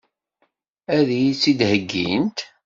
[0.97, 2.39] Ad iyi-tt-id-heggint?